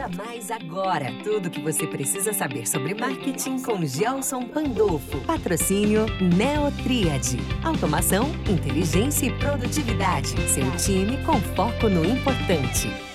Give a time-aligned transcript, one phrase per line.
[0.00, 1.12] Venda Mais agora.
[1.22, 5.20] Tudo o que você precisa saber sobre marketing com Gelson Pandolfo.
[5.26, 7.36] Patrocínio Neotriad.
[7.62, 10.28] Automação, inteligência e produtividade.
[10.48, 13.09] Seu time com foco no importante.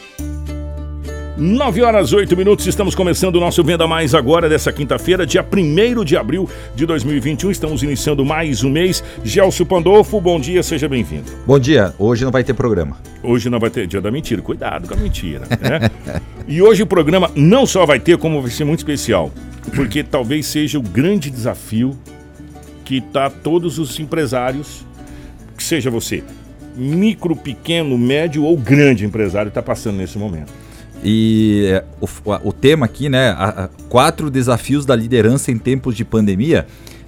[1.37, 6.05] 9 horas 8 minutos, estamos começando o nosso Venda Mais agora dessa quinta-feira, dia 1
[6.05, 7.51] de abril de 2021.
[7.51, 9.03] Estamos iniciando mais um mês.
[9.21, 11.29] Gelson Pandolfo, bom dia, seja bem-vindo.
[11.46, 12.97] Bom dia, hoje não vai ter programa.
[13.21, 15.42] Hoje não vai ter dia da mentira, cuidado com a mentira.
[15.60, 15.89] Né?
[16.48, 19.29] e hoje o programa não só vai ter, como vai ser muito especial,
[19.75, 21.99] porque talvez seja o grande desafio
[22.85, 24.85] que tá todos os empresários,
[25.57, 26.23] que seja você,
[26.77, 30.64] micro, pequeno, médio ou grande empresário, está passando nesse momento.
[31.07, 32.07] E o,
[32.49, 33.29] o tema aqui, né?
[33.29, 36.65] A, a, quatro desafios da liderança em tempos de pandemia.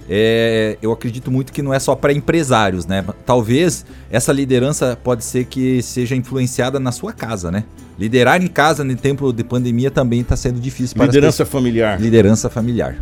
[0.08, 3.04] É, eu acredito muito que não é só para empresários, né?
[3.26, 7.64] Talvez essa liderança pode ser que seja influenciada na sua casa, né?
[7.98, 12.00] Liderar em casa no tempo de pandemia também está sendo difícil para liderança familiar.
[12.00, 12.96] Liderança familiar,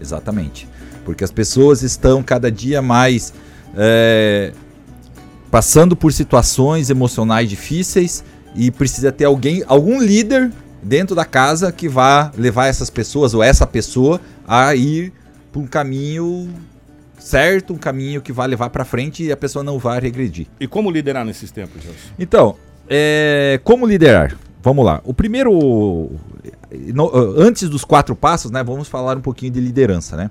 [0.00, 0.68] exatamente,
[1.04, 3.32] porque as pessoas estão cada dia mais
[3.74, 4.52] é,
[5.50, 8.22] passando por situações emocionais difíceis
[8.54, 10.50] e precisa ter alguém, algum líder
[10.82, 15.12] dentro da casa que vá levar essas pessoas ou essa pessoa a ir
[15.50, 16.48] para um caminho
[17.18, 20.46] certo, um caminho que vai levar para frente e a pessoa não vai regredir.
[20.58, 21.98] E como liderar nesses tempos, Gelson?
[22.18, 22.56] Então,
[22.88, 24.36] é, como liderar?
[24.62, 25.00] Vamos lá.
[25.04, 26.10] O primeiro,
[26.94, 28.62] no, antes dos quatro passos, né?
[28.62, 30.30] Vamos falar um pouquinho de liderança, né?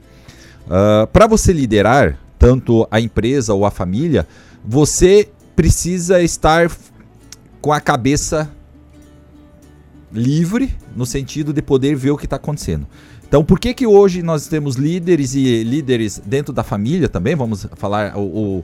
[0.68, 4.26] Uh, para você liderar tanto a empresa ou a família,
[4.64, 6.72] você precisa estar
[7.62, 8.52] com a cabeça
[10.12, 12.88] livre, no sentido de poder ver o que está acontecendo.
[13.28, 17.34] Então, por que que hoje nós temos líderes e líderes dentro da família também?
[17.34, 18.64] Vamos falar, o, o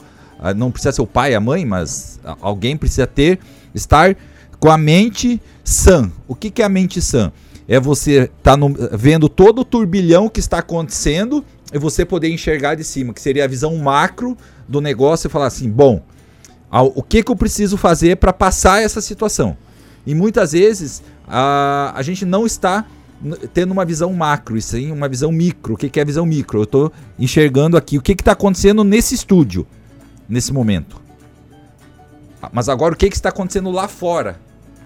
[0.55, 3.39] não precisa ser o pai, a mãe, mas alguém precisa ter,
[3.73, 4.15] estar
[4.59, 6.11] com a mente sã.
[6.27, 7.31] O que, que é a mente sã?
[7.67, 12.75] É você estar tá vendo todo o turbilhão que está acontecendo e você poder enxergar
[12.75, 16.01] de cima, que seria a visão macro do negócio e falar assim, bom,
[16.71, 19.57] o que, que eu preciso fazer para passar essa situação?
[20.05, 22.85] E muitas vezes a, a gente não está
[23.53, 25.73] tendo uma visão macro, e sim uma visão micro.
[25.73, 26.59] O que, que é a visão micro?
[26.59, 29.65] Eu estou enxergando aqui o que está acontecendo nesse estúdio,
[30.29, 31.01] nesse momento.
[32.51, 34.39] Mas agora o que, que está acontecendo lá fora?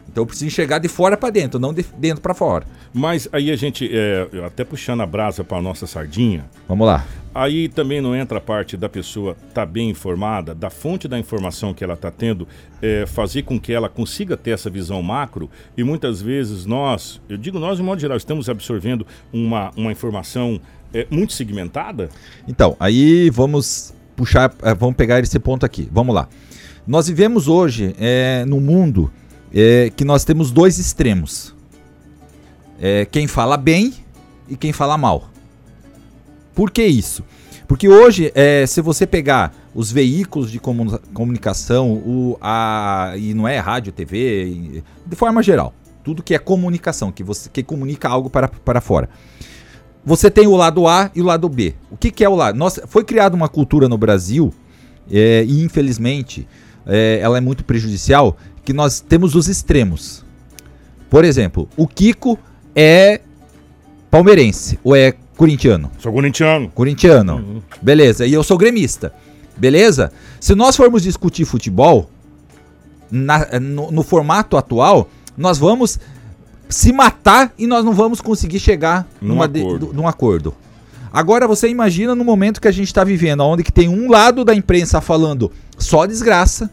[0.10, 2.66] Então eu preciso enxergar de fora para dentro, não de dentro para fora.
[2.94, 6.46] Mas aí a gente, é, até puxando a brasa para a nossa sardinha.
[6.68, 7.06] Vamos lá.
[7.34, 11.18] Aí também não entra a parte da pessoa estar tá bem informada, da fonte da
[11.18, 12.46] informação que ela está tendo,
[12.82, 15.50] é, fazer com que ela consiga ter essa visão macro.
[15.78, 20.60] E muitas vezes nós, eu digo nós de modo geral, estamos absorvendo uma, uma informação
[20.94, 22.10] é, muito segmentada.
[22.48, 25.88] Então, aí vamos puxar, é, vamos pegar esse ponto aqui.
[25.92, 26.28] Vamos lá.
[26.86, 29.10] Nós vivemos hoje é, no mundo
[29.54, 31.56] é, que nós temos dois extremos.
[32.80, 33.94] É, quem fala bem
[34.50, 35.31] e quem fala mal.
[36.54, 37.24] Por que isso?
[37.68, 43.58] Porque hoje, é, se você pegar os veículos de comunicação, o, a, e não é
[43.60, 45.74] rádio, TV, de forma geral,
[46.04, 49.10] tudo que é comunicação, que você que comunica algo para, para fora.
[50.04, 51.76] Você tem o lado A e o lado B.
[51.90, 52.58] O que, que é o lado?
[52.58, 54.54] Nossa, foi criada uma cultura no Brasil,
[55.10, 56.48] é, e infelizmente
[56.86, 58.36] é, ela é muito prejudicial,
[58.66, 60.26] que nós temos os extremos.
[61.10, 62.38] Por exemplo, o Kiko
[62.76, 63.22] é
[64.10, 65.90] palmeirense ou é corintiano?
[65.98, 66.70] Sou corintiano.
[66.70, 67.36] Corintiano.
[67.38, 67.62] Uhum.
[67.82, 68.28] Beleza.
[68.28, 69.12] E eu sou gremista.
[69.58, 70.12] Beleza?
[70.40, 72.12] Se nós formos discutir futebol
[73.10, 76.00] na, no, no formato atual, nós vamos
[76.70, 79.88] se matar e nós não vamos conseguir chegar num numa acordo.
[79.88, 80.54] De, num acordo.
[81.12, 84.46] Agora você imagina no momento que a gente está vivendo, onde que tem um lado
[84.46, 86.70] da imprensa falando só desgraça,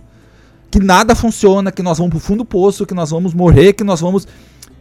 [0.70, 3.82] que nada funciona, que nós vamos pro fundo do poço, que nós vamos morrer, que
[3.82, 4.28] nós vamos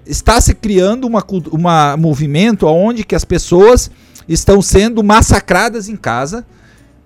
[0.08, 3.92] está se criando uma, uma movimento onde que as pessoas
[4.28, 6.46] estão sendo massacradas em casa,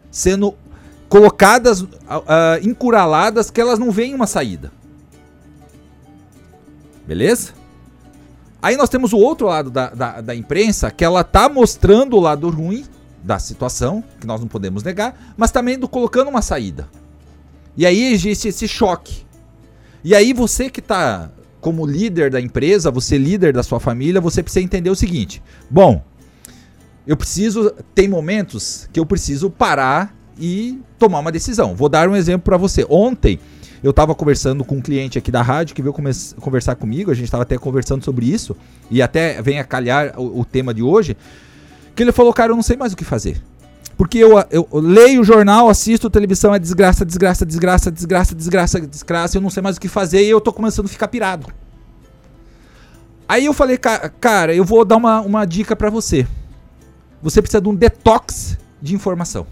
[0.10, 0.56] sendo
[1.10, 1.88] colocadas, uh,
[2.64, 4.72] encurraladas, que elas não veem uma saída.
[7.06, 7.52] Beleza?
[8.62, 12.20] Aí nós temos o outro lado da, da, da imprensa, que ela tá mostrando o
[12.20, 12.86] lado ruim
[13.24, 16.88] da situação, que nós não podemos negar, mas também do colocando uma saída.
[17.76, 19.26] E aí existe esse choque.
[20.04, 21.30] E aí você que está
[21.62, 26.04] como líder da empresa, você líder da sua família, você precisa entender o seguinte: bom,
[27.08, 31.76] eu preciso tem momentos que eu preciso parar e tomar uma decisão.
[31.76, 32.86] Vou dar um exemplo para você.
[32.90, 33.40] Ontem
[33.84, 35.94] eu estava conversando com um cliente aqui da rádio que veio
[36.40, 38.56] conversar comigo, a gente estava até conversando sobre isso
[38.90, 41.16] e até vem a calhar o, o tema de hoje,
[41.96, 43.42] que ele falou, cara, eu não sei mais o que fazer.
[44.02, 49.38] Porque eu, eu, leio o jornal, assisto televisão, é desgraça, desgraça, desgraça, desgraça, desgraça, desgraça,
[49.38, 51.54] eu não sei mais o que fazer e eu tô começando a ficar pirado.
[53.30, 56.26] Aí eu falei, "Ca- cara, eu vou dar uma, uma dica pra você.
[57.22, 59.46] Você precisa de um detox de informação.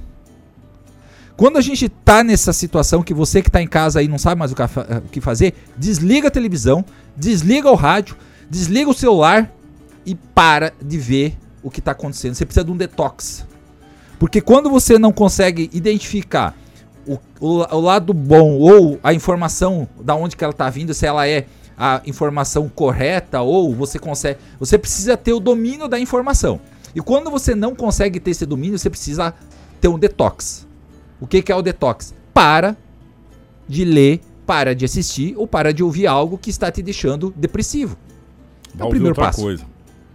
[1.37, 4.39] Quando a gente tá nessa situação que você que tá em casa aí não sabe
[4.39, 4.55] mais o
[5.11, 6.83] que fazer, desliga a televisão,
[7.15, 8.17] desliga o rádio,
[8.49, 9.53] desliga o celular
[10.07, 12.33] e para de ver o que tá acontecendo.
[12.33, 13.47] Você precisa de um detox.
[14.19, 16.55] Porque quando você não consegue identificar
[17.07, 21.05] o, o, o lado bom ou a informação da onde que ela tá vindo, se
[21.05, 26.59] ela é a informação correta ou você consegue, você precisa ter o domínio da informação.
[26.93, 29.33] E quando você não consegue ter esse domínio, você precisa
[29.79, 30.67] ter um detox.
[31.21, 32.13] O que, que é o detox?
[32.33, 32.75] Para
[33.67, 37.95] de ler, para de assistir ou para de ouvir algo que está te deixando depressivo.
[38.73, 39.41] É Vai o ouvir primeiro outra passo.
[39.41, 39.63] coisa.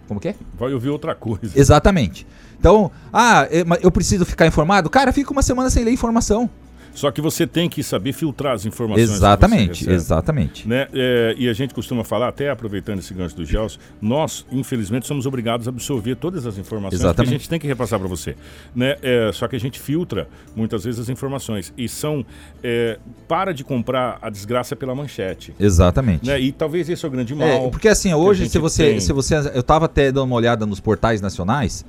[0.07, 0.35] Como que é?
[0.53, 1.51] Vai ouvir outra coisa.
[1.55, 2.27] Exatamente.
[2.65, 4.89] Então, ah, eu- mas eu preciso ficar informado?
[4.89, 6.49] Cara, fica uma semana sem ler informação.
[6.95, 9.07] Só que você tem que saber filtrar as informações.
[9.07, 10.67] Exatamente, exatamente.
[10.67, 10.87] Né?
[10.91, 15.27] É, e a gente costuma falar, até aproveitando esse gancho do Gelson, nós, infelizmente, somos
[15.27, 17.29] obrigados a absorver todas as informações Exatamente.
[17.29, 18.35] que a gente tem que repassar para você.
[18.73, 18.95] Né?
[19.03, 21.71] É, só que a gente filtra, muitas vezes, as informações.
[21.77, 22.25] E são.
[22.63, 22.97] é,
[23.27, 25.53] para de comprar a desgraça pela manchete.
[25.59, 26.25] Exatamente.
[26.25, 26.39] Né?
[26.39, 27.47] E talvez esse é o grande mal.
[27.47, 28.99] É, porque assim, hoje, se você, tem.
[29.01, 29.35] se você.
[29.53, 31.85] Eu tava até dando uma olhada nos portais nacionais.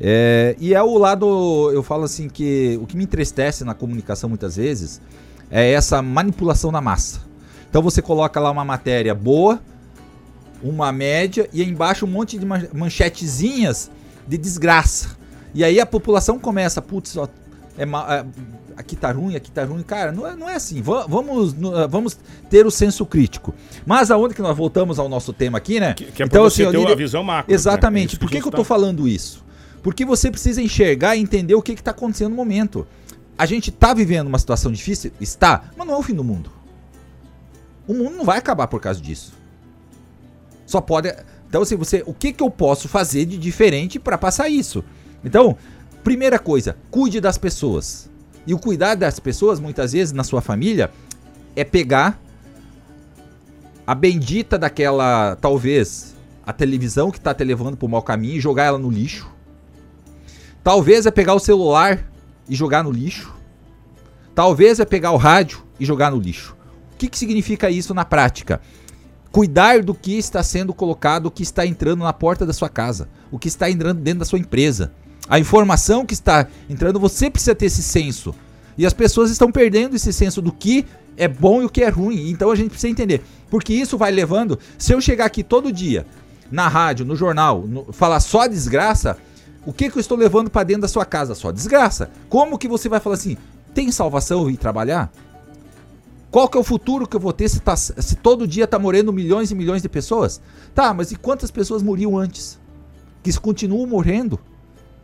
[0.00, 1.70] É, e é o lado.
[1.72, 5.00] Eu falo assim que o que me entristece na comunicação muitas vezes
[5.50, 7.20] é essa manipulação da massa.
[7.70, 9.60] Então você coloca lá uma matéria boa,
[10.62, 13.90] uma média e aí embaixo um monte de man- manchetezinhas
[14.26, 15.16] de desgraça.
[15.54, 17.28] E aí a população começa, putz, ó,
[17.78, 18.24] é, é,
[18.76, 19.82] aqui tá ruim, aqui tá ruim.
[19.82, 20.80] Cara, não é, não é assim.
[20.82, 22.16] Va- vamos, ah, vamos
[22.50, 23.54] ter o senso crítico.
[23.86, 25.94] Mas aonde que nós voltamos ao nosso tema aqui, né?
[25.94, 27.50] Que, que é você assim, ó, ter uma visão macro.
[27.50, 27.54] né?
[27.54, 28.18] É Exatamente.
[28.18, 29.44] Por que, a que eu gente tô tá- falando isso?
[29.84, 32.86] Porque você precisa enxergar e entender o que está acontecendo no momento.
[33.36, 35.12] A gente tá vivendo uma situação difícil?
[35.20, 36.50] Está, mas não é o fim do mundo.
[37.86, 39.34] O mundo não vai acabar por causa disso.
[40.64, 41.14] Só pode.
[41.46, 42.02] Então, assim, você.
[42.06, 44.82] O que, que eu posso fazer de diferente para passar isso?
[45.22, 45.54] Então,
[46.02, 48.08] primeira coisa, cuide das pessoas.
[48.46, 50.90] E o cuidar das pessoas, muitas vezes, na sua família,
[51.54, 52.18] é pegar
[53.86, 58.64] a bendita daquela, talvez, a televisão que tá te levando pro mau caminho e jogar
[58.64, 59.33] ela no lixo.
[60.64, 62.10] Talvez é pegar o celular
[62.48, 63.32] e jogar no lixo.
[64.34, 66.56] Talvez é pegar o rádio e jogar no lixo.
[66.94, 68.60] O que, que significa isso na prática?
[69.30, 73.08] Cuidar do que está sendo colocado, o que está entrando na porta da sua casa,
[73.30, 74.92] o que está entrando dentro da sua empresa.
[75.28, 78.34] A informação que está entrando, você precisa ter esse senso.
[78.78, 80.84] E as pessoas estão perdendo esse senso do que
[81.16, 82.30] é bom e o que é ruim.
[82.30, 83.22] Então a gente precisa entender.
[83.50, 84.58] Porque isso vai levando.
[84.78, 86.06] Se eu chegar aqui todo dia,
[86.50, 89.16] na rádio, no jornal, no- falar só desgraça,
[89.66, 91.34] o que, que eu estou levando para dentro da sua casa?
[91.34, 92.10] Só desgraça.
[92.28, 93.36] Como que você vai falar assim?
[93.74, 95.10] Tem salvação ir trabalhar?
[96.30, 98.78] Qual que é o futuro que eu vou ter se, tá- se todo dia tá
[98.78, 100.40] morrendo milhões e milhões de pessoas?
[100.74, 102.58] Tá, mas e quantas pessoas morriam antes?
[103.22, 104.38] Que continuam morrendo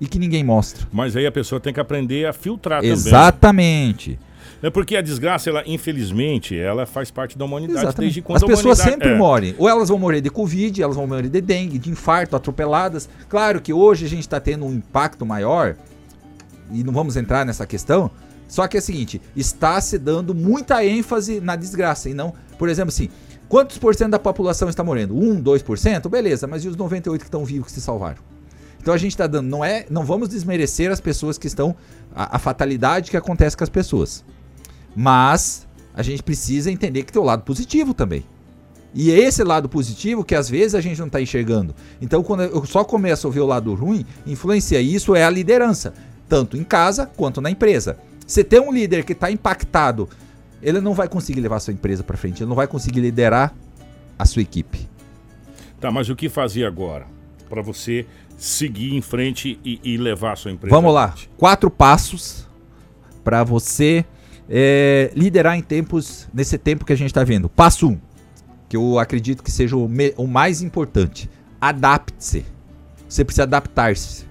[0.00, 0.86] e que ninguém mostra.
[0.92, 2.92] Mas aí a pessoa tem que aprender a filtrar também.
[2.92, 4.18] Exatamente.
[4.62, 8.00] É porque a desgraça, ela, infelizmente, ela faz parte da humanidade Exatamente.
[8.00, 9.16] desde quando As pessoas humanidade- sempre é.
[9.16, 9.54] morrem.
[9.58, 13.08] Ou elas vão morrer de Covid, elas vão morrer de dengue, de infarto, atropeladas.
[13.28, 15.76] Claro que hoje a gente está tendo um impacto maior,
[16.72, 18.10] e não vamos entrar nessa questão.
[18.46, 22.10] Só que é o seguinte, está se dando muita ênfase na desgraça.
[22.10, 23.08] E não, por exemplo, assim,
[23.48, 25.16] quantos por cento da população está morrendo?
[25.16, 26.08] 1, 2%?
[26.08, 28.18] Beleza, mas e os 98 que estão vivos que se salvaram?
[28.82, 31.76] Então a gente está dando, não é, não vamos desmerecer as pessoas que estão,
[32.14, 34.24] a, a fatalidade que acontece com as pessoas.
[34.94, 38.24] Mas a gente precisa entender que tem o lado positivo também.
[38.92, 41.74] E é esse lado positivo que às vezes a gente não está enxergando.
[42.00, 45.94] Então, quando eu só começo a ver o lado ruim, influencia isso é a liderança,
[46.28, 47.98] tanto em casa quanto na empresa.
[48.26, 50.08] Você tem um líder que está impactado,
[50.62, 53.54] ele não vai conseguir levar a sua empresa para frente, ele não vai conseguir liderar
[54.18, 54.88] a sua equipe.
[55.80, 57.06] Tá, mas o que fazer agora?
[57.48, 58.06] Para você
[58.36, 60.74] seguir em frente e, e levar a sua empresa.
[60.74, 62.46] Vamos lá, quatro passos
[63.22, 64.04] para você
[64.50, 67.48] é, liderar em tempos, nesse tempo que a gente está vendo.
[67.48, 67.98] Passo um,
[68.68, 71.30] que eu acredito que seja o, me- o mais importante.
[71.60, 72.44] Adapte-se.
[73.08, 74.24] Você precisa adaptar-se.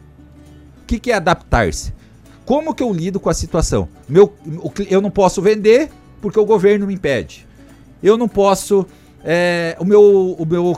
[0.81, 1.93] O que, que é adaptar-se?
[2.45, 3.87] Como que eu lido com a situação?
[4.07, 4.33] Meu,
[4.89, 5.89] eu não posso vender
[6.21, 7.47] porque o governo me impede.
[8.01, 8.85] Eu não posso.
[9.23, 10.01] é, o, meu,
[10.33, 10.75] o meu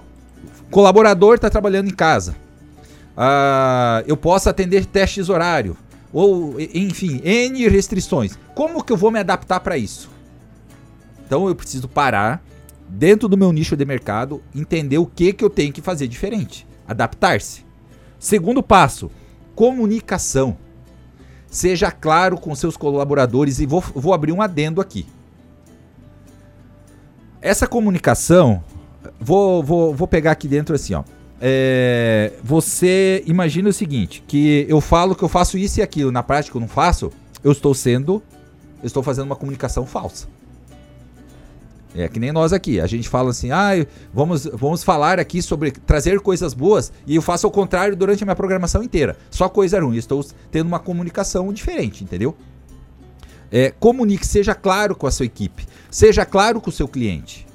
[0.70, 2.36] colaborador está trabalhando em casa.
[3.16, 5.78] Ah, eu posso atender testes horário.
[6.14, 8.38] Ou, enfim, N restrições.
[8.54, 10.10] Como que eu vou me adaptar para isso?
[11.26, 12.44] Então eu preciso parar
[12.88, 16.68] dentro do meu nicho de mercado, entender o que, que eu tenho que fazer diferente.
[16.88, 17.64] Adaptar-se.
[18.20, 19.10] Segundo passo,
[19.56, 20.58] comunicação.
[21.48, 25.06] Seja claro com seus colaboradores e vou, vou abrir um adendo aqui.
[27.42, 28.64] Essa comunicação
[29.20, 31.04] vou, vou, vou pegar aqui dentro assim, ó.
[31.44, 36.22] É, você imagina o seguinte, que eu falo que eu faço isso e aquilo, na
[36.22, 37.12] prática eu não faço,
[37.44, 38.22] eu estou sendo,
[38.82, 40.28] eu estou fazendo uma comunicação falsa.
[41.96, 43.72] É que nem nós aqui, a gente fala assim, ah,
[44.14, 48.26] vamos, vamos falar aqui sobre trazer coisas boas e eu faço o contrário durante a
[48.26, 49.18] minha programação inteira.
[49.32, 52.38] Só coisa ruim, estou tendo uma comunicação diferente, entendeu?
[53.52, 57.46] É, comunique, seja claro com a sua equipe, seja claro com o seu cliente.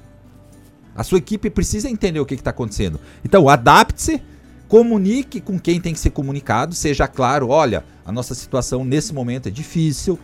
[0.96, 3.00] A sua equipe precisa entender o que está acontecendo.
[3.24, 4.22] Então, adapte-se,
[4.68, 9.48] comunique com quem tem que ser comunicado, seja claro, olha, a nossa situação nesse momento
[9.48, 10.18] é difícil,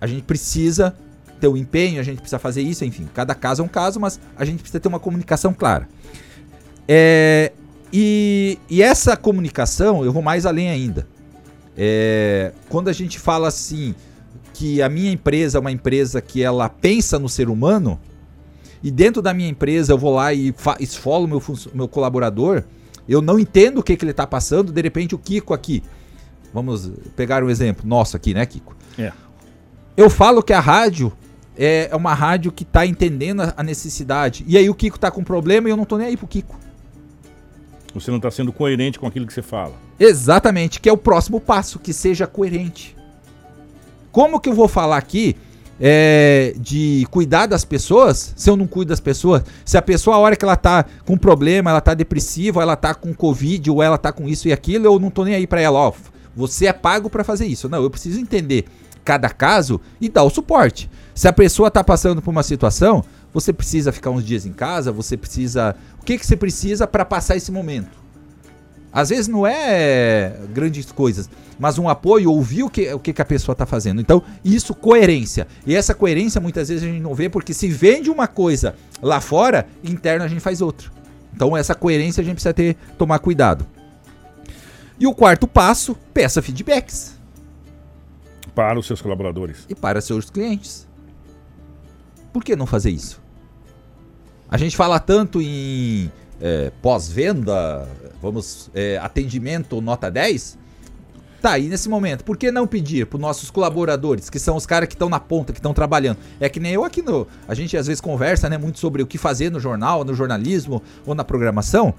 [0.00, 0.94] a gente precisa
[1.40, 4.00] ter o um empenho, a gente precisa fazer isso, enfim, cada caso é um caso,
[4.00, 5.88] mas a gente precisa ter uma comunicação clara.
[6.88, 7.52] É,
[7.92, 11.06] e, e, essa comunicação, eu vou mais além ainda.
[11.76, 13.94] É, quando a gente fala assim,
[14.52, 18.00] que a minha empresa é uma empresa que ela pensa no ser humano,
[18.82, 21.42] e dentro da minha empresa eu vou lá e esfolo meu,
[21.74, 22.64] meu colaborador,
[23.08, 25.82] eu não entendo o que, que ele está passando, de repente o Kiko aqui,
[26.52, 28.76] vamos pegar um exemplo nosso aqui, né, Kiko?
[28.98, 29.12] É.
[29.96, 31.12] Eu falo que a rádio
[31.56, 34.44] é, é uma rádio que está entendendo a necessidade.
[34.46, 36.58] E aí o Kiko está com problema e eu não estou nem aí pro Kiko.
[37.94, 39.72] Você não está sendo coerente com aquilo que você fala.
[39.98, 42.94] Exatamente, que é o próximo passo, que seja coerente.
[44.12, 45.36] Como que eu vou falar aqui
[45.80, 49.42] é, de cuidar das pessoas se eu não cuido das pessoas?
[49.64, 52.94] Se a pessoa, a hora que ela tá com problema, ela tá depressiva, ela tá
[52.94, 55.60] com Covid, ou ela tá com isso e aquilo, eu não tô nem aí para
[55.60, 55.92] ela, ó.
[56.34, 57.68] Você é pago para fazer isso.
[57.68, 58.66] Não, eu preciso entender
[59.04, 60.90] cada caso e dar o suporte.
[61.14, 63.02] Se a pessoa está passando por uma situação,
[63.32, 65.74] você precisa ficar uns dias em casa, você precisa.
[66.00, 68.05] O que, que você precisa para passar esse momento?
[68.92, 71.28] Às vezes não é grandes coisas,
[71.58, 74.00] mas um apoio, ouvir o que, o que, a pessoa está fazendo.
[74.00, 75.46] Então, isso, coerência.
[75.66, 79.20] E essa coerência muitas vezes a gente não vê, porque se vende uma coisa lá
[79.20, 80.90] fora, interno a gente faz outra.
[81.34, 83.66] Então, essa coerência a gente precisa ter, tomar cuidado.
[84.98, 87.18] E o quarto passo, peça feedbacks.
[88.54, 89.66] Para os seus colaboradores.
[89.68, 90.88] E para seus clientes.
[92.32, 93.20] Por que não fazer isso?
[94.48, 97.88] A gente fala tanto em é, pós-venda,
[98.20, 100.58] vamos, é, atendimento nota 10.
[101.40, 104.66] Tá, aí nesse momento, por que não pedir para os nossos colaboradores, que são os
[104.66, 106.18] caras que estão na ponta, que estão trabalhando?
[106.40, 107.26] É que nem eu aqui no.
[107.46, 110.82] A gente às vezes conversa né, muito sobre o que fazer no jornal, no jornalismo
[111.06, 111.94] ou na programação.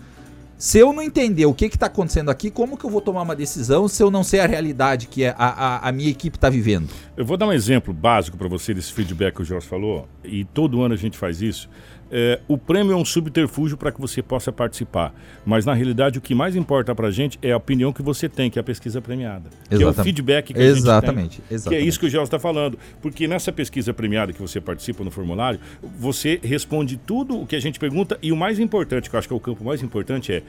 [0.57, 3.35] Se eu não entender o que está acontecendo aqui, como que eu vou tomar uma
[3.35, 5.47] decisão se eu não sei a realidade que é a,
[5.85, 6.89] a, a minha equipe está vivendo?
[7.15, 10.43] Eu vou dar um exemplo básico para você desse feedback que o Jorge falou, e
[10.45, 11.69] todo ano a gente faz isso.
[12.11, 15.13] É, o prêmio é um subterfúgio para que você possa participar.
[15.45, 18.29] Mas, na realidade, o que mais importa para a gente é a opinião que você
[18.29, 19.49] tem, que é a pesquisa premiada.
[19.69, 19.77] Exatamente.
[19.77, 21.55] Que é o feedback que exatamente, a gente tem.
[21.55, 21.69] Exatamente.
[21.69, 22.77] Que é isso que o Jorge está falando.
[23.01, 25.59] Porque nessa pesquisa premiada que você participa no formulário,
[25.99, 29.27] você responde tudo o que a gente pergunta e o mais importante, que eu acho
[29.27, 30.43] que é o campo mais importante, é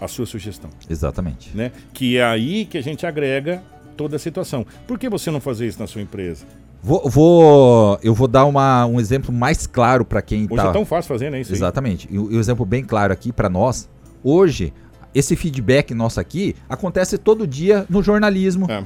[0.00, 0.70] a sua sugestão.
[0.88, 1.56] Exatamente.
[1.56, 1.72] Né?
[1.92, 3.62] Que é aí que a gente agrega
[3.96, 4.66] toda a situação.
[4.86, 6.46] Por que você não fazer isso na sua empresa?
[6.82, 10.54] Vou, vou, eu vou dar uma, um exemplo mais claro para quem está.
[10.54, 10.70] Hoje tá...
[10.70, 11.40] é tão fácil fazer, né?
[11.40, 12.08] Isso Exatamente.
[12.10, 13.88] E um exemplo bem claro aqui para nós.
[14.22, 14.72] Hoje,
[15.14, 18.84] esse feedback nosso aqui acontece todo dia no jornalismo, é.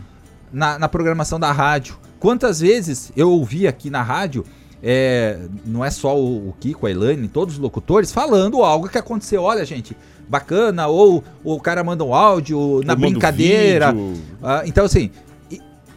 [0.53, 1.99] na, na, programação da rádio.
[2.19, 4.45] Quantas vezes eu ouvi aqui na rádio,
[4.83, 8.99] é, não é só o, o Kiko, a Elaine, todos os locutores, falando algo que
[8.99, 9.43] aconteceu.
[9.43, 9.97] Olha, gente,
[10.29, 13.95] bacana, ou, ou o cara manda um áudio na brincadeira.
[14.43, 15.11] Ah, então, assim,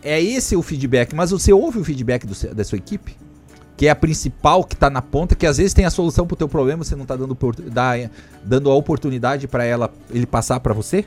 [0.03, 3.15] é esse o feedback, mas você ouve o feedback do, da sua equipe?
[3.75, 6.35] Que é a principal que está na ponta, que às vezes tem a solução para
[6.35, 7.37] o teu problema, você não está dando,
[8.43, 11.05] dando a oportunidade para ela ele passar para você?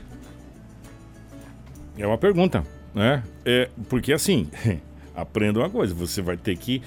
[1.97, 2.63] É uma pergunta,
[2.93, 3.23] né?
[3.45, 4.49] É, porque assim,
[5.15, 6.81] aprenda uma coisa, você vai ter que.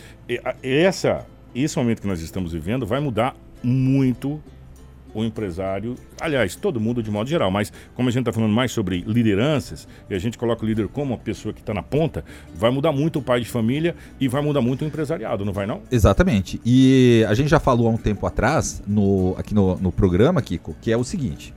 [0.62, 4.40] Essa, esse momento que nós estamos vivendo vai mudar muito
[5.14, 8.72] o empresário, aliás, todo mundo de modo geral, mas como a gente está falando mais
[8.72, 12.24] sobre lideranças, e a gente coloca o líder como uma pessoa que está na ponta,
[12.54, 15.66] vai mudar muito o pai de família e vai mudar muito o empresariado, não vai
[15.66, 15.82] não?
[15.90, 16.60] Exatamente.
[16.64, 20.76] E a gente já falou há um tempo atrás, no, aqui no, no programa, Kiko,
[20.80, 21.52] que é o seguinte: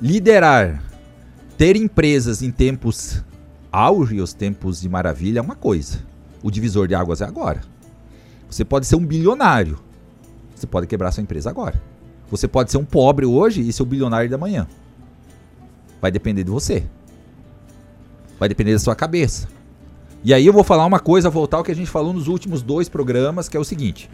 [0.00, 0.82] liderar,
[1.56, 3.22] ter empresas em tempos
[3.74, 5.98] auge, os tempos de maravilha, é uma coisa.
[6.42, 7.62] O divisor de águas é agora.
[8.48, 9.80] Você pode ser um bilionário,
[10.54, 11.82] você pode quebrar sua empresa agora.
[12.34, 14.66] Você pode ser um pobre hoje e ser o bilionário da manhã.
[16.00, 16.82] Vai depender de você.
[18.40, 19.46] Vai depender da sua cabeça.
[20.24, 22.60] E aí eu vou falar uma coisa, voltar ao que a gente falou nos últimos
[22.60, 24.10] dois programas, que é o seguinte.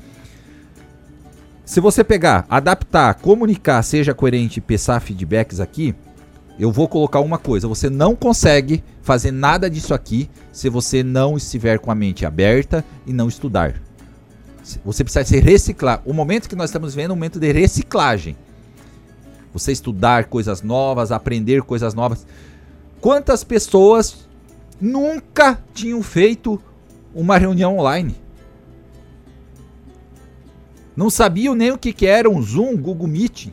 [1.65, 5.95] Se você pegar, adaptar, comunicar, seja coerente e pensar feedbacks aqui,
[6.59, 11.39] eu vou colocar uma coisa: você não consegue fazer nada disso aqui se você não
[11.39, 13.81] estiver com a mente aberta e não estudar.
[14.85, 16.03] Você precisa se reciclar.
[16.05, 18.37] O momento que nós estamos vivendo é um momento de reciclagem.
[19.53, 22.27] Você estudar coisas novas, aprender coisas novas.
[23.01, 24.29] Quantas pessoas
[24.81, 26.61] nunca tinham feito
[27.15, 28.15] uma reunião online?
[30.97, 33.49] Não sabiam nem o que, que era um Zoom, Google Meet.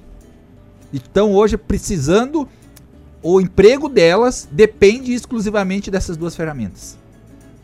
[0.94, 2.48] Então hoje precisando
[3.22, 6.98] o emprego delas depende exclusivamente dessas duas ferramentas.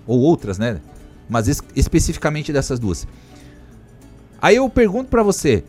[0.05, 0.81] Ou outras, né?
[1.29, 3.07] Mas es especificamente dessas duas.
[4.43, 5.63] Aí eu pergunto para você,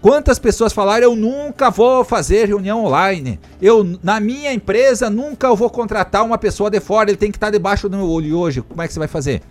[0.00, 3.38] quantas pessoas falaram eu nunca vou fazer reunião online?
[3.60, 7.50] Eu na minha empresa nunca vou contratar uma pessoa de fora, ele tem que estar
[7.50, 8.62] debaixo do meu olho hoje.
[8.62, 9.42] Como é que você vai fazer?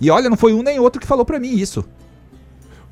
[0.00, 1.84] E olha, não foi um nem outro que falou para mim isso.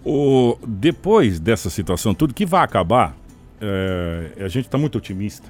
[0.05, 3.17] O, depois dessa situação, tudo que vai acabar,
[3.61, 5.49] é, a gente está muito otimista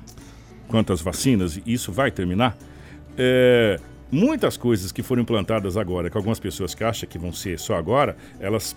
[0.67, 2.57] quanto às vacinas, isso vai terminar.
[3.19, 3.79] É,
[4.11, 7.77] muitas coisas que foram implantadas agora, que algumas pessoas que acham que vão ser só
[7.77, 8.75] agora, elas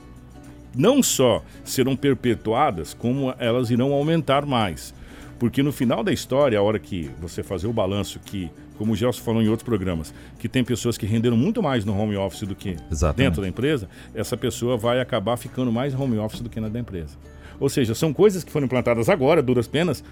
[0.77, 4.93] não só serão perpetuadas, como elas irão aumentar mais.
[5.39, 8.95] Porque no final da história, a hora que você fazer o balanço que, como o
[8.95, 12.47] Gelson falou em outros programas, que tem pessoas que renderam muito mais no home office
[12.47, 13.27] do que Exatamente.
[13.27, 16.79] dentro da empresa, essa pessoa vai acabar ficando mais home office do que na da
[16.79, 17.15] empresa.
[17.59, 20.03] Ou seja, são coisas que foram implantadas agora, duras penas,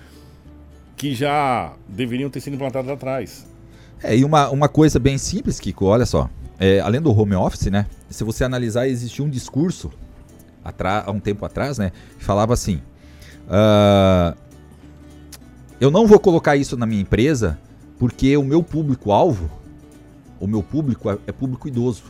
[0.96, 3.46] que já deveriam ter sido implantadas atrás.
[4.04, 6.30] É, e uma, uma coisa bem simples, Kiko, olha só.
[6.60, 7.86] É, além do home office, né?
[8.10, 9.92] Se você analisar, existia um discurso
[11.06, 11.92] há um tempo atrás, né?
[12.20, 12.82] Falava assim:
[13.48, 14.36] uh,
[15.80, 17.60] Eu não vou colocar isso na minha empresa
[17.98, 19.50] porque o meu público-alvo,
[20.40, 22.04] o meu público é, é público idoso.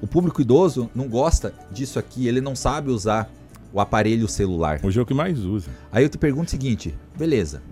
[0.00, 3.30] O público idoso não gosta disso aqui, ele não sabe usar
[3.72, 4.80] o aparelho celular.
[4.82, 5.70] Hoje é o que mais usa.
[5.92, 7.62] Aí eu te pergunto o seguinte: beleza.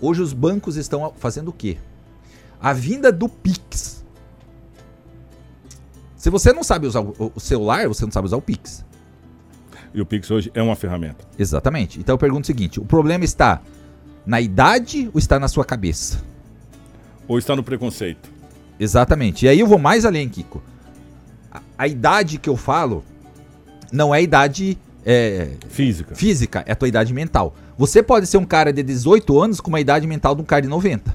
[0.00, 1.76] Hoje os bancos estão fazendo o quê?
[2.60, 4.04] A vinda do Pix.
[6.16, 8.84] Se você não sabe usar o celular, você não sabe usar o Pix.
[9.92, 11.24] E o Pix hoje é uma ferramenta.
[11.38, 11.98] Exatamente.
[11.98, 13.60] Então eu pergunto o seguinte: o problema está
[14.24, 16.22] na idade ou está na sua cabeça?
[17.26, 18.30] Ou está no preconceito?
[18.78, 19.46] Exatamente.
[19.46, 20.62] E aí eu vou mais além, Kiko.
[21.52, 23.04] A, a idade que eu falo
[23.92, 26.14] não é a idade é, física.
[26.14, 27.54] Física, é a tua idade mental.
[27.76, 30.62] Você pode ser um cara de 18 anos com uma idade mental de um cara
[30.62, 31.14] de 90.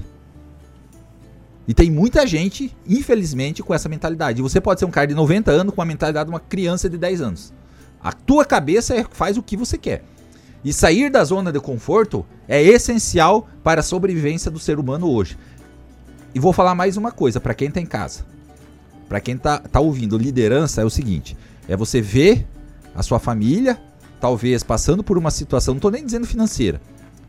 [1.68, 4.40] E tem muita gente, infelizmente, com essa mentalidade.
[4.40, 6.96] Você pode ser um cara de 90 anos com a mentalidade de uma criança de
[6.96, 7.52] 10 anos.
[8.02, 10.04] A tua cabeça é, faz o que você quer.
[10.64, 15.38] E sair da zona de conforto é essencial para a sobrevivência do ser humano hoje.
[16.34, 18.24] E vou falar mais uma coisa para quem está em casa.
[19.08, 21.36] Para quem está tá ouvindo, liderança é o seguinte:
[21.68, 22.46] é você ver
[22.94, 23.80] a sua família,
[24.20, 26.80] talvez passando por uma situação, não estou nem dizendo financeira,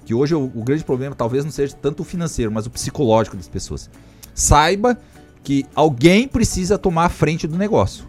[0.06, 3.38] que hoje o, o, grande problema talvez não seja tanto o financeiro, mas o psicológico
[3.38, 3.89] das pessoas.
[4.34, 4.97] Saiba
[5.43, 8.06] que alguém precisa tomar a frente do negócio.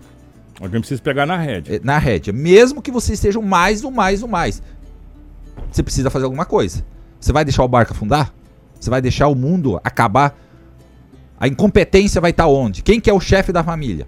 [0.60, 1.76] Alguém precisa pegar na rédea.
[1.76, 2.32] É, na rédea.
[2.32, 4.62] Mesmo que você esteja mais, o mais, o mais.
[5.70, 6.84] Você precisa fazer alguma coisa.
[7.20, 8.32] Você vai deixar o barco afundar?
[8.78, 10.36] Você vai deixar o mundo acabar?
[11.38, 12.82] A incompetência vai estar onde?
[12.82, 14.06] Quem que é o chefe da família?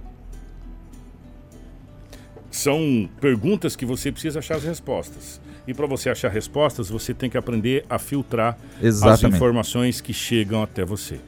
[2.50, 5.40] são perguntas que você precisa achar as respostas.
[5.66, 9.26] E para você achar respostas, você tem que aprender a filtrar Exatamente.
[9.26, 11.20] as informações que chegam até você.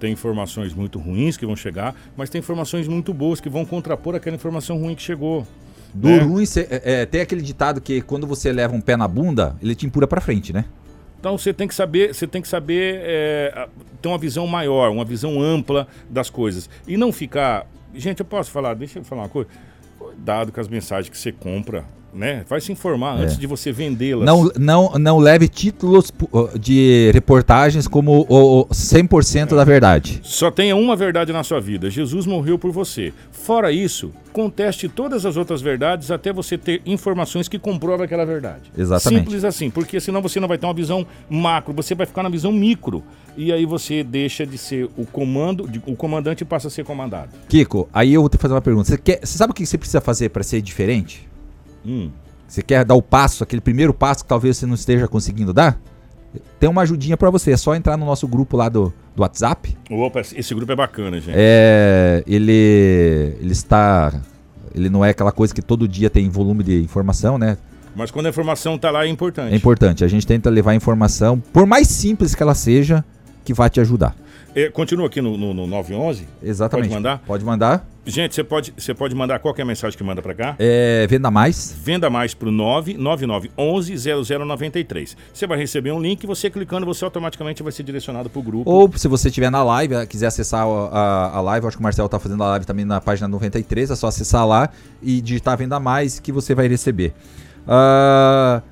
[0.00, 4.14] Tem informações muito ruins que vão chegar, mas tem informações muito boas que vão contrapor
[4.16, 5.46] aquela informação ruim que chegou.
[5.94, 6.18] Do né?
[6.18, 9.56] ruim, cê, é, é, tem aquele ditado que quando você leva um pé na bunda,
[9.62, 10.64] ele te empurra para frente, né?
[11.18, 13.68] Então você tem que saber, você tem que saber é,
[14.00, 17.66] ter uma visão maior, uma visão ampla das coisas e não ficar.
[17.94, 18.74] Gente, eu posso falar?
[18.74, 19.50] Deixa eu falar uma coisa
[20.20, 21.84] cuidado com as mensagens que você compra,
[22.14, 22.44] né?
[22.48, 23.24] Vai se informar é.
[23.24, 24.24] antes de você vendê-las.
[24.24, 26.12] Não, não, não leve títulos
[26.58, 29.56] de reportagens como o 100% é.
[29.56, 30.20] da verdade.
[30.22, 33.12] Só tenha uma verdade na sua vida: Jesus morreu por você.
[33.30, 38.70] Fora isso, conteste todas as outras verdades até você ter informações que comprovam aquela verdade.
[38.76, 39.24] Exatamente.
[39.24, 42.28] Simples assim, porque senão você não vai ter uma visão macro, você vai ficar na
[42.28, 43.02] visão micro.
[43.36, 47.30] E aí você deixa de ser o comando, o comandante passa a ser comandado.
[47.48, 48.88] Kiko, aí eu vou te fazer uma pergunta.
[48.88, 51.29] Você, quer, você sabe o que você precisa fazer para ser diferente?
[51.84, 52.10] Hum.
[52.46, 55.80] Você quer dar o passo, aquele primeiro passo que talvez você não esteja conseguindo dar?
[56.58, 59.76] Tem uma ajudinha para você, é só entrar no nosso grupo lá do, do WhatsApp.
[59.90, 61.34] Opa, esse grupo é bacana, gente.
[61.36, 64.20] É, ele, ele está,
[64.74, 67.56] ele não é aquela coisa que todo dia tem volume de informação, né?
[67.94, 69.52] Mas quando a informação está lá é importante.
[69.52, 70.04] É importante.
[70.04, 73.04] A gente tenta levar a informação, por mais simples que ela seja,
[73.44, 74.14] que vai te ajudar.
[74.54, 76.26] É, continua aqui no, no, no 911?
[76.42, 76.88] Exatamente.
[76.88, 77.18] Pode mandar?
[77.26, 77.86] Pode mandar.
[78.06, 80.56] Gente, você pode, você pode mandar qualquer mensagem que manda para cá?
[80.58, 81.76] É, venda mais.
[81.82, 85.16] Venda mais pro 99911 0093.
[85.32, 88.70] Você vai receber um link, você clicando, você automaticamente vai ser direcionado pro grupo.
[88.70, 91.80] Ou se você estiver na live, eh, quiser acessar a, a, a live, acho que
[91.80, 94.70] o Marcelo tá fazendo a live também na página 93, é só acessar lá
[95.02, 97.12] e digitar venda mais que você vai receber.
[97.66, 98.62] Uh,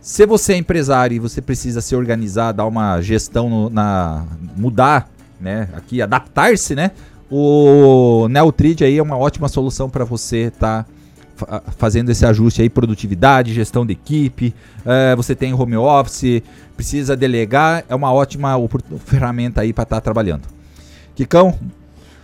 [0.00, 5.08] se você é empresário e você precisa se organizar, dar uma gestão no, na mudar,
[5.40, 6.92] né, aqui adaptar-se, né?
[7.34, 10.84] O Neutrid aí é uma ótima solução para você estar
[11.46, 16.42] tá fazendo esse ajuste aí, produtividade, gestão de equipe, é, você tem home office,
[16.76, 18.52] precisa delegar, é uma ótima
[19.06, 20.42] ferramenta aí para estar tá trabalhando.
[21.16, 21.58] Kikão,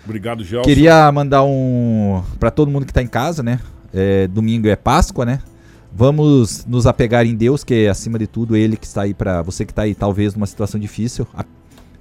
[0.04, 0.68] obrigado, Gelson.
[0.68, 3.60] Queria mandar um para todo mundo que está em casa, né?
[3.94, 5.40] É, domingo é Páscoa, né?
[5.90, 9.40] Vamos nos apegar em Deus, que é acima de tudo ele que está aí para
[9.40, 11.26] você que está aí talvez numa situação difícil.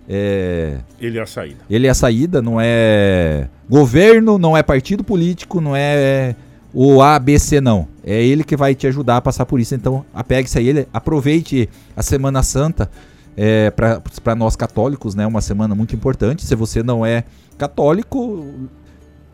[0.08, 0.78] É...
[1.00, 1.58] Ele é a saída.
[1.70, 6.36] Ele é a saída, não é governo, não é partido político, não é
[6.74, 7.88] o ABC, não.
[8.04, 9.76] É ele que vai te ajudar a passar por isso.
[9.76, 12.90] Então, apegue-se a ele, aproveite a Semana Santa
[13.36, 15.28] é, para nós católicos, né?
[15.28, 16.46] Uma semana muito importante.
[16.46, 17.24] Se você não é
[17.58, 18.70] católico,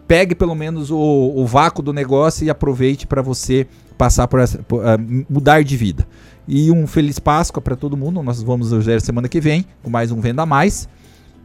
[0.08, 4.58] pegue pelo menos o, o vácuo do negócio e aproveite para você passar por, essa,
[4.64, 6.08] por uh, mudar de vida.
[6.48, 8.22] E um feliz Páscoa para todo mundo.
[8.22, 10.88] Nós vamos hoje semana que vem com mais um Venda Mais.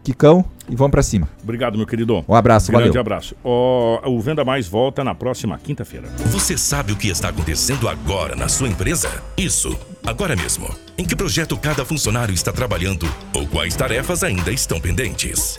[0.03, 1.29] Kikão, e vamos para cima.
[1.43, 2.25] Obrigado, meu querido.
[2.27, 2.87] Um abraço, um valeu.
[2.87, 3.37] Grande abraço.
[3.45, 6.09] O, o Venda Mais volta na próxima quinta-feira.
[6.27, 9.11] Você sabe o que está acontecendo agora na sua empresa?
[9.37, 10.67] Isso, agora mesmo.
[10.97, 15.59] Em que projeto cada funcionário está trabalhando ou quais tarefas ainda estão pendentes?